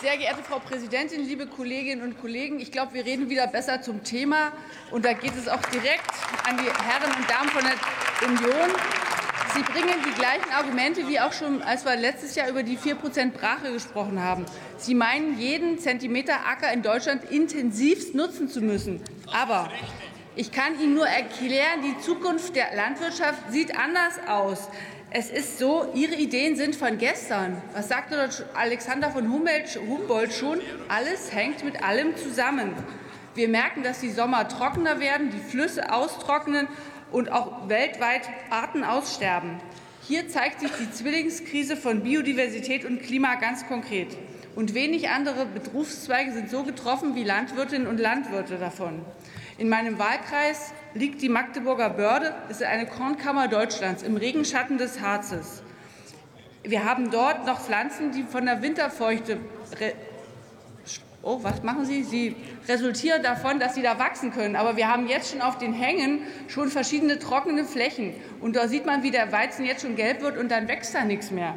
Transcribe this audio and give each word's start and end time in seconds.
Sehr 0.00 0.16
geehrte 0.16 0.42
Frau 0.42 0.60
Präsidentin, 0.60 1.26
liebe 1.26 1.46
Kolleginnen 1.46 2.00
und 2.00 2.18
Kollegen! 2.18 2.58
Ich 2.58 2.72
glaube, 2.72 2.94
wir 2.94 3.04
reden 3.04 3.28
wieder 3.28 3.46
besser 3.46 3.82
zum 3.82 4.02
Thema. 4.02 4.52
Und 4.90 5.04
da 5.04 5.12
geht 5.12 5.36
es 5.36 5.46
auch 5.46 5.60
direkt 5.66 6.10
an 6.48 6.56
die 6.56 6.70
Herren 6.70 7.14
und 7.18 7.28
Damen 7.28 7.50
von 7.50 7.62
der 7.62 8.26
Union. 8.26 8.74
Sie 9.54 9.60
bringen 9.60 9.96
die 10.06 10.18
gleichen 10.18 10.50
Argumente 10.56 11.06
wie 11.06 11.20
auch 11.20 11.34
schon, 11.34 11.60
als 11.60 11.84
wir 11.84 11.96
letztes 11.96 12.34
Jahr 12.34 12.48
über 12.48 12.62
die 12.62 12.78
4% 12.78 13.32
Brache 13.32 13.74
gesprochen 13.74 14.22
haben. 14.22 14.46
Sie 14.78 14.94
meinen, 14.94 15.38
jeden 15.38 15.78
Zentimeter 15.78 16.46
Acker 16.46 16.72
in 16.72 16.80
Deutschland 16.80 17.24
intensivst 17.30 18.14
nutzen 18.14 18.48
zu 18.48 18.62
müssen. 18.62 19.02
Aber 19.30 19.70
ich 20.34 20.50
kann 20.50 20.80
Ihnen 20.80 20.94
nur 20.94 21.08
erklären, 21.08 21.82
die 21.84 22.00
Zukunft 22.00 22.56
der 22.56 22.74
Landwirtschaft 22.74 23.52
sieht 23.52 23.76
anders 23.76 24.14
aus. 24.26 24.70
Es 25.12 25.28
ist 25.28 25.58
so, 25.58 25.90
Ihre 25.92 26.14
Ideen 26.14 26.54
sind 26.54 26.76
von 26.76 26.96
gestern. 26.96 27.60
Was 27.74 27.88
sagte 27.88 28.30
Alexander 28.54 29.10
von 29.10 29.28
Humboldt 29.28 30.32
schon? 30.32 30.60
Alles 30.88 31.34
hängt 31.34 31.64
mit 31.64 31.82
allem 31.82 32.16
zusammen. 32.16 32.72
Wir 33.34 33.48
merken, 33.48 33.82
dass 33.82 33.98
die 33.98 34.10
Sommer 34.10 34.46
trockener 34.46 35.00
werden, 35.00 35.30
die 35.30 35.40
Flüsse 35.40 35.92
austrocknen 35.92 36.68
und 37.10 37.32
auch 37.32 37.68
weltweit 37.68 38.22
Arten 38.50 38.84
aussterben. 38.84 39.60
Hier 40.06 40.28
zeigt 40.28 40.60
sich 40.60 40.70
die 40.78 40.92
Zwillingskrise 40.92 41.76
von 41.76 42.04
Biodiversität 42.04 42.84
und 42.84 43.02
Klima 43.02 43.34
ganz 43.34 43.66
konkret. 43.66 44.16
Und 44.56 44.74
wenig 44.74 45.08
andere 45.08 45.46
Berufszweige 45.46 46.32
sind 46.32 46.50
so 46.50 46.64
getroffen 46.64 47.14
wie 47.14 47.24
Landwirtinnen 47.24 47.86
und 47.86 47.98
Landwirte 47.98 48.58
davon. 48.58 49.00
In 49.58 49.68
meinem 49.68 49.98
Wahlkreis 49.98 50.72
liegt 50.94 51.22
die 51.22 51.28
Magdeburger 51.28 51.90
Börde, 51.90 52.34
ist 52.48 52.62
eine 52.62 52.86
Kornkammer 52.86 53.46
Deutschlands 53.46 54.02
im 54.02 54.16
Regenschatten 54.16 54.78
des 54.78 55.00
Harzes. 55.00 55.62
Wir 56.62 56.84
haben 56.84 57.10
dort 57.10 57.46
noch 57.46 57.60
Pflanzen, 57.60 58.12
die 58.12 58.22
von 58.22 58.44
der 58.44 58.62
Winterfeuchte 58.62 59.38
Oh, 61.22 61.38
was 61.42 61.62
machen 61.62 61.84
Sie? 61.84 62.02
Sie 62.02 62.34
resultieren 62.66 63.22
davon, 63.22 63.60
dass 63.60 63.74
Sie 63.74 63.82
da 63.82 63.98
wachsen 63.98 64.32
können. 64.32 64.56
Aber 64.56 64.76
wir 64.76 64.88
haben 64.88 65.06
jetzt 65.06 65.30
schon 65.30 65.42
auf 65.42 65.58
den 65.58 65.74
Hängen 65.74 66.22
schon 66.48 66.70
verschiedene 66.70 67.18
trockene 67.18 67.66
Flächen. 67.66 68.14
Und 68.40 68.56
da 68.56 68.68
sieht 68.68 68.86
man, 68.86 69.02
wie 69.02 69.10
der 69.10 69.30
Weizen 69.30 69.66
jetzt 69.66 69.82
schon 69.82 69.96
gelb 69.96 70.22
wird 70.22 70.38
und 70.38 70.50
dann 70.50 70.66
wächst 70.66 70.94
da 70.94 71.04
nichts 71.04 71.30
mehr. 71.30 71.54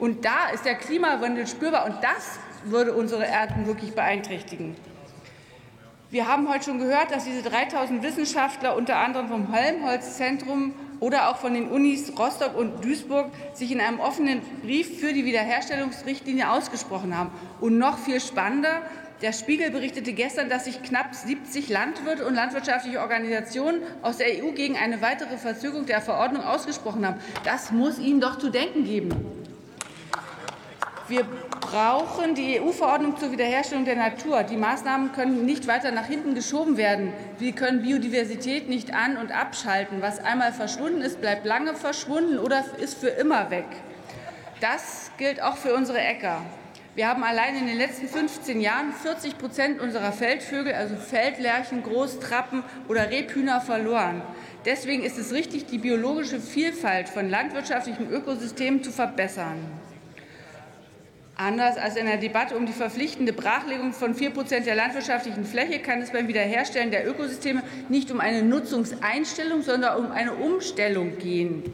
Und 0.00 0.24
da 0.24 0.48
ist 0.52 0.64
der 0.64 0.74
Klimawandel 0.74 1.46
spürbar. 1.46 1.86
Und 1.86 2.02
das 2.02 2.40
würde 2.64 2.92
unsere 2.92 3.24
Erden 3.24 3.66
wirklich 3.66 3.94
beeinträchtigen. 3.94 4.74
Wir 6.10 6.26
haben 6.26 6.48
heute 6.48 6.64
schon 6.64 6.78
gehört, 6.78 7.12
dass 7.12 7.24
diese 7.24 7.42
3000 7.42 8.02
Wissenschaftler 8.02 8.76
unter 8.76 8.96
anderem 8.96 9.28
vom 9.28 9.52
Helmholtz-Zentrum 9.52 10.72
oder 11.00 11.28
auch 11.28 11.36
von 11.36 11.54
den 11.54 11.68
Unis 11.68 12.12
Rostock 12.18 12.56
und 12.56 12.84
Duisburg 12.84 13.30
sich 13.52 13.72
in 13.72 13.80
einem 13.80 14.00
offenen 14.00 14.40
Brief 14.62 15.00
für 15.00 15.12
die 15.12 15.24
Wiederherstellungsrichtlinie 15.24 16.50
ausgesprochen 16.50 17.16
haben. 17.16 17.30
Und 17.60 17.78
noch 17.78 17.98
viel 17.98 18.20
spannender, 18.20 18.82
der 19.22 19.32
Spiegel 19.32 19.70
berichtete 19.70 20.12
gestern, 20.12 20.48
dass 20.48 20.64
sich 20.64 20.82
knapp 20.82 21.14
70 21.14 21.68
Landwirte 21.68 22.26
und 22.26 22.34
landwirtschaftliche 22.34 23.00
Organisationen 23.00 23.82
aus 24.02 24.18
der 24.18 24.26
EU 24.44 24.50
gegen 24.52 24.76
eine 24.76 25.00
weitere 25.00 25.38
Verzögerung 25.38 25.86
der 25.86 26.00
Verordnung 26.00 26.42
ausgesprochen 26.42 27.06
haben. 27.06 27.20
Das 27.44 27.70
muss 27.70 27.98
Ihnen 27.98 28.20
doch 28.20 28.38
zu 28.38 28.50
denken 28.50 28.84
geben. 28.84 29.10
Wir 31.06 31.24
brauchen 31.60 32.34
die 32.34 32.60
EU-Verordnung 32.60 33.18
zur 33.18 33.30
Wiederherstellung 33.30 33.84
der 33.84 33.96
Natur. 33.96 34.42
Die 34.42 34.56
Maßnahmen 34.56 35.12
können 35.12 35.44
nicht 35.44 35.66
weiter 35.66 35.90
nach 35.90 36.06
hinten 36.06 36.34
geschoben 36.34 36.78
werden. 36.78 37.12
Wir 37.38 37.52
können 37.52 37.82
Biodiversität 37.82 38.70
nicht 38.70 38.94
an- 38.94 39.18
und 39.18 39.30
abschalten. 39.30 40.00
Was 40.00 40.18
einmal 40.18 40.52
verschwunden 40.52 41.02
ist, 41.02 41.20
bleibt 41.20 41.44
lange 41.44 41.74
verschwunden 41.74 42.38
oder 42.38 42.64
ist 42.78 42.98
für 42.98 43.08
immer 43.08 43.50
weg. 43.50 43.66
Das 44.60 45.10
gilt 45.18 45.42
auch 45.42 45.58
für 45.58 45.74
unsere 45.74 45.98
Äcker. 45.98 46.40
Wir 46.96 47.08
haben 47.08 47.24
allein 47.24 47.56
in 47.56 47.66
den 47.66 47.76
letzten 47.76 48.06
15 48.06 48.60
Jahren 48.60 48.92
40 48.92 49.36
Prozent 49.36 49.80
unserer 49.80 50.12
Feldvögel, 50.12 50.74
also 50.74 50.94
Feldlerchen, 50.94 51.82
Großtrappen 51.82 52.62
oder 52.86 53.10
Rebhühner, 53.10 53.60
verloren. 53.60 54.22
Deswegen 54.64 55.02
ist 55.02 55.18
es 55.18 55.32
richtig, 55.32 55.66
die 55.66 55.78
biologische 55.78 56.38
Vielfalt 56.38 57.08
von 57.08 57.28
landwirtschaftlichen 57.28 58.08
Ökosystemen 58.12 58.84
zu 58.84 58.92
verbessern. 58.92 59.58
Anders 61.34 61.78
als 61.78 61.96
in 61.96 62.06
der 62.06 62.18
Debatte 62.18 62.56
um 62.56 62.64
die 62.64 62.72
verpflichtende 62.72 63.32
Brachlegung 63.32 63.92
von 63.92 64.14
4 64.14 64.30
Prozent 64.30 64.66
der 64.66 64.76
landwirtschaftlichen 64.76 65.44
Fläche 65.44 65.80
kann 65.80 66.00
es 66.00 66.12
beim 66.12 66.28
Wiederherstellen 66.28 66.92
der 66.92 67.08
Ökosysteme 67.08 67.64
nicht 67.88 68.12
um 68.12 68.20
eine 68.20 68.44
Nutzungseinstellung, 68.44 69.62
sondern 69.62 69.96
um 69.98 70.12
eine 70.12 70.34
Umstellung 70.34 71.18
gehen. 71.18 71.64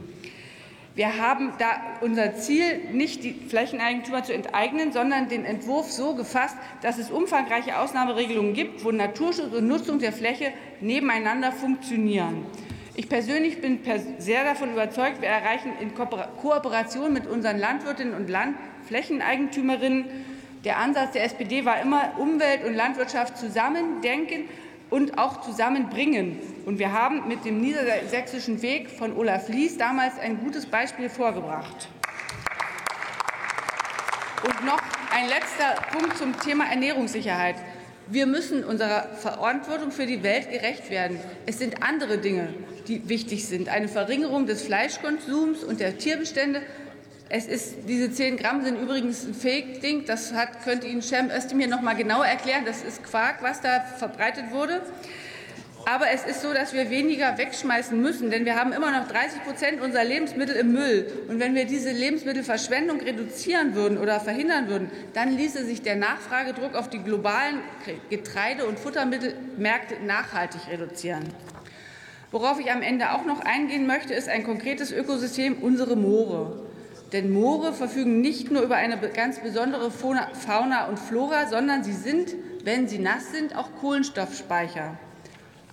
Wir 0.93 1.17
haben 1.17 1.53
da 1.57 1.71
unser 2.01 2.35
Ziel, 2.35 2.79
nicht 2.91 3.23
die 3.23 3.33
Flächeneigentümer 3.33 4.23
zu 4.23 4.33
enteignen, 4.33 4.91
sondern 4.91 5.29
den 5.29 5.45
Entwurf 5.45 5.89
so 5.89 6.15
gefasst, 6.15 6.57
dass 6.81 6.97
es 6.97 7.09
umfangreiche 7.09 7.79
Ausnahmeregelungen 7.79 8.53
gibt, 8.53 8.83
wo 8.83 8.91
Naturschutz 8.91 9.53
und 9.53 9.67
Nutzung 9.67 9.99
der 9.99 10.11
Fläche 10.11 10.51
nebeneinander 10.81 11.53
funktionieren. 11.53 12.45
Ich 12.93 13.07
persönlich 13.07 13.61
bin 13.61 13.79
sehr 14.17 14.43
davon 14.43 14.73
überzeugt, 14.73 15.21
wir 15.21 15.29
erreichen 15.29 15.71
in 15.79 15.95
Kooperation 15.95 17.13
mit 17.13 17.25
unseren 17.25 17.57
Landwirtinnen 17.57 18.13
und 18.13 18.29
Landflächeneigentümerinnen. 18.29 20.05
Der 20.65 20.77
Ansatz 20.77 21.13
der 21.13 21.23
SPD 21.23 21.63
war 21.63 21.81
immer, 21.81 22.11
Umwelt 22.17 22.65
und 22.65 22.75
Landwirtschaft 22.75 23.37
zusammendenken 23.37 24.49
und 24.91 25.17
auch 25.17 25.41
zusammenbringen. 25.41 26.37
Und 26.65 26.77
wir 26.77 26.91
haben 26.91 27.27
mit 27.27 27.43
dem 27.43 27.59
niedersächsischen 27.59 28.61
Weg 28.61 28.91
von 28.91 29.17
Olaf 29.17 29.49
Lies 29.49 29.77
damals 29.77 30.19
ein 30.19 30.39
gutes 30.39 30.67
Beispiel 30.67 31.09
vorgebracht. 31.09 31.89
Und 34.43 34.65
noch 34.65 34.81
ein 35.11 35.27
letzter 35.27 35.81
Punkt 35.91 36.17
zum 36.17 36.39
Thema 36.39 36.65
Ernährungssicherheit. 36.69 37.55
Wir 38.07 38.25
müssen 38.25 38.63
unserer 38.65 39.15
Verantwortung 39.15 39.91
für 39.91 40.05
die 40.05 40.21
Welt 40.23 40.51
gerecht 40.51 40.89
werden. 40.89 41.19
Es 41.45 41.59
sind 41.59 41.81
andere 41.81 42.17
Dinge, 42.17 42.53
die 42.87 43.07
wichtig 43.07 43.47
sind. 43.47 43.69
Eine 43.69 43.87
Verringerung 43.87 44.47
des 44.47 44.63
Fleischkonsums 44.63 45.63
und 45.63 45.79
der 45.79 45.97
Tierbestände. 45.97 46.61
Es 47.33 47.45
ist, 47.47 47.87
diese 47.87 48.11
10 48.11 48.35
Gramm 48.35 48.61
sind 48.61 48.77
übrigens 48.77 49.25
ein 49.25 49.33
Fake-Ding. 49.33 50.03
Das 50.05 50.33
hat, 50.33 50.65
könnte 50.65 50.87
Ihnen 50.87 51.01
Cem 51.01 51.29
Özdemir 51.31 51.69
noch 51.69 51.79
mal 51.79 51.93
genau 51.93 52.21
erklären. 52.21 52.65
Das 52.65 52.83
ist 52.83 53.05
Quark, 53.05 53.41
was 53.41 53.61
da 53.61 53.79
verbreitet 53.79 54.51
wurde. 54.51 54.81
Aber 55.85 56.11
es 56.11 56.25
ist 56.25 56.41
so, 56.41 56.53
dass 56.53 56.73
wir 56.73 56.89
weniger 56.89 57.37
wegschmeißen 57.37 57.99
müssen, 57.99 58.31
denn 58.31 58.43
wir 58.43 58.57
haben 58.57 58.73
immer 58.73 58.91
noch 58.91 59.07
30 59.07 59.45
Prozent 59.45 59.81
unserer 59.81 60.03
Lebensmittel 60.03 60.57
im 60.57 60.73
Müll. 60.73 61.09
Und 61.29 61.39
wenn 61.39 61.55
wir 61.55 61.63
diese 61.63 61.91
Lebensmittelverschwendung 61.91 62.99
reduzieren 62.99 63.75
würden 63.75 63.97
oder 63.97 64.19
verhindern 64.19 64.67
würden, 64.67 64.91
dann 65.13 65.37
ließe 65.37 65.63
sich 65.63 65.81
der 65.81 65.95
Nachfragedruck 65.95 66.75
auf 66.75 66.89
die 66.89 66.99
globalen 66.99 67.61
Getreide- 68.09 68.65
und 68.65 68.77
Futtermittelmärkte 68.77 70.03
nachhaltig 70.05 70.67
reduzieren. 70.69 71.23
Worauf 72.31 72.59
ich 72.59 72.69
am 72.73 72.81
Ende 72.81 73.13
auch 73.13 73.23
noch 73.23 73.39
eingehen 73.39 73.87
möchte, 73.87 74.13
ist 74.13 74.27
ein 74.27 74.43
konkretes 74.43 74.91
Ökosystem, 74.91 75.59
unsere 75.61 75.95
Moore. 75.95 76.67
Denn 77.11 77.31
Moore 77.31 77.73
verfügen 77.73 78.21
nicht 78.21 78.51
nur 78.51 78.61
über 78.61 78.75
eine 78.75 78.97
ganz 78.97 79.39
besondere 79.39 79.91
Fauna 79.91 80.87
und 80.87 80.97
Flora, 80.97 81.47
sondern 81.47 81.83
sie 81.83 81.93
sind, 81.93 82.33
wenn 82.63 82.87
sie 82.87 82.99
nass 82.99 83.31
sind, 83.31 83.55
auch 83.55 83.69
Kohlenstoffspeicher. 83.81 84.97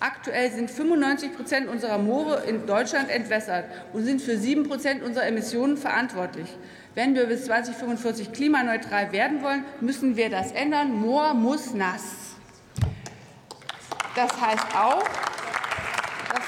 Aktuell 0.00 0.50
sind 0.52 0.70
95 0.70 1.36
Prozent 1.36 1.68
unserer 1.68 1.98
Moore 1.98 2.44
in 2.46 2.66
Deutschland 2.66 3.10
entwässert 3.10 3.64
und 3.92 4.04
sind 4.04 4.22
für 4.22 4.36
7 4.36 4.68
Prozent 4.68 5.02
unserer 5.02 5.26
Emissionen 5.26 5.76
verantwortlich. 5.76 6.48
Wenn 6.94 7.14
wir 7.14 7.26
bis 7.26 7.46
2045 7.46 8.32
klimaneutral 8.32 9.12
werden 9.12 9.42
wollen, 9.42 9.64
müssen 9.80 10.16
wir 10.16 10.30
das 10.30 10.52
ändern. 10.52 10.92
Moor 11.00 11.34
muss 11.34 11.74
nass. 11.74 12.02
Das 14.14 14.40
heißt 14.40 14.66
auch, 14.76 15.04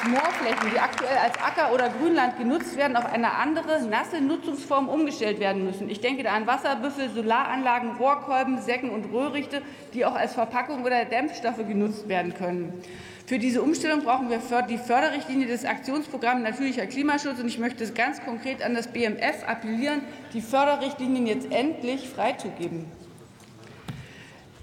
Moorflächen, 0.04 0.70
die 0.72 0.78
aktuell 0.78 1.16
als 1.18 1.36
Acker 1.38 1.72
oder 1.72 1.88
Grünland 1.90 2.38
genutzt 2.38 2.76
werden, 2.76 2.96
auf 2.96 3.04
eine 3.04 3.32
andere 3.32 3.82
nasse 3.86 4.20
Nutzungsform 4.20 4.88
umgestellt 4.88 5.40
werden 5.40 5.64
müssen. 5.64 5.90
Ich 5.90 6.00
denke 6.00 6.22
da 6.22 6.32
an 6.32 6.46
Wasserbüffel, 6.46 7.10
Solaranlagen, 7.10 7.96
Rohrkolben, 7.96 8.60
Säcken 8.60 8.90
und 8.90 9.12
Röhrichte, 9.12 9.62
die 9.94 10.04
auch 10.04 10.14
als 10.14 10.34
Verpackung 10.34 10.84
oder 10.84 11.04
Dämpfstoffe 11.04 11.66
genutzt 11.66 12.08
werden 12.08 12.34
können. 12.34 12.82
Für 13.26 13.38
diese 13.38 13.62
Umstellung 13.62 14.02
brauchen 14.02 14.28
wir 14.28 14.40
die 14.62 14.78
Förderrichtlinie 14.78 15.46
des 15.46 15.64
Aktionsprogramms 15.64 16.42
Natürlicher 16.42 16.86
Klimaschutz. 16.86 17.38
Und 17.38 17.46
ich 17.46 17.58
möchte 17.58 17.86
ganz 17.92 18.20
konkret 18.24 18.60
an 18.60 18.74
das 18.74 18.88
BMF 18.88 19.44
appellieren, 19.46 20.02
die 20.32 20.40
Förderrichtlinien 20.40 21.26
jetzt 21.26 21.52
endlich 21.52 22.08
freizugeben. 22.08 22.86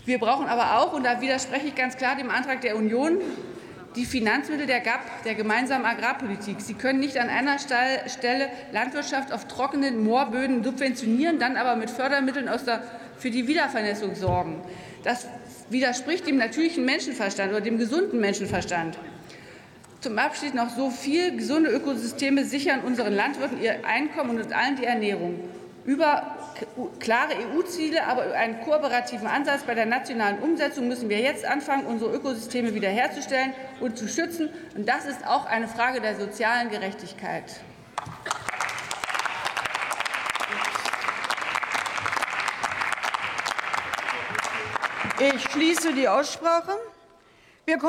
Wir 0.03 0.19
brauchen 0.19 0.47
aber 0.47 0.79
auch, 0.79 0.93
und 0.93 1.05
da 1.05 1.21
widerspreche 1.21 1.67
ich 1.67 1.75
ganz 1.75 1.95
klar 1.95 2.15
dem 2.15 2.29
Antrag 2.29 2.61
der 2.61 2.75
Union, 2.75 3.19
die 3.97 4.05
Finanzmittel 4.05 4.67
der 4.67 4.79
GAP, 4.79 5.23
der 5.25 5.33
gemeinsamen 5.33 5.85
Agrarpolitik. 5.85 6.61
Sie 6.61 6.75
können 6.75 6.99
nicht 6.99 7.17
an 7.17 7.29
einer 7.29 7.57
Stelle 7.57 8.49
Landwirtschaft 8.71 9.33
auf 9.33 9.47
trockenen 9.47 10.03
Moorböden 10.03 10.63
subventionieren, 10.63 11.39
dann 11.39 11.57
aber 11.57 11.75
mit 11.75 11.89
Fördermitteln 11.89 12.47
aus 12.47 12.63
der, 12.63 12.83
für 13.17 13.31
die 13.31 13.47
Wiedervernässung 13.47 14.13
sorgen. 14.13 14.61
Das 15.03 15.27
widerspricht 15.69 16.27
dem 16.27 16.37
natürlichen 16.37 16.85
Menschenverstand 16.85 17.51
oder 17.51 17.61
dem 17.61 17.79
gesunden 17.79 18.19
Menschenverstand. 18.19 18.97
Zum 19.99 20.19
Abschied 20.19 20.53
noch 20.53 20.69
so 20.69 20.91
viel. 20.91 21.35
Gesunde 21.35 21.71
Ökosysteme 21.71 22.45
sichern 22.45 22.81
unseren 22.81 23.15
Landwirten 23.15 23.59
ihr 23.59 23.83
Einkommen 23.83 24.39
und 24.39 24.53
allen 24.53 24.75
die 24.75 24.85
Ernährung. 24.85 25.39
Über 25.87 26.35
klare 26.99 27.31
EU-Ziele, 27.35 28.05
aber 28.07 28.25
über 28.25 28.35
einen 28.35 28.59
kooperativen 28.59 29.25
Ansatz 29.25 29.63
bei 29.63 29.73
der 29.73 29.85
nationalen 29.85 30.39
Umsetzung 30.39 30.89
müssen 30.89 31.07
wir 31.07 31.21
jetzt 31.21 31.45
anfangen, 31.45 31.85
unsere 31.85 32.13
Ökosysteme 32.13 32.73
wiederherzustellen 32.73 33.53
und 33.79 33.97
zu 33.97 34.09
schützen. 34.09 34.49
Und 34.75 34.89
das 34.89 35.05
ist 35.05 35.25
auch 35.25 35.45
eine 35.45 35.69
Frage 35.69 36.01
der 36.01 36.17
sozialen 36.17 36.69
Gerechtigkeit. 36.69 37.61
Ich 45.19 45.41
schließe 45.51 45.93
die 45.93 46.09
Aussprache. 46.09 46.73